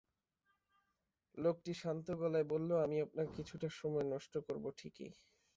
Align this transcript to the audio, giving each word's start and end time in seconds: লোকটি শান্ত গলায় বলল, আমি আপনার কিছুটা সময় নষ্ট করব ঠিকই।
লোকটি 1.37 1.71
শান্ত 1.73 2.07
গলায় 2.21 2.47
বলল, 2.53 2.69
আমি 2.85 2.97
আপনার 3.01 3.27
কিছুটা 3.35 3.67
সময় 3.79 4.05
নষ্ট 4.13 4.33
করব 4.47 4.63
ঠিকই। 4.77 5.11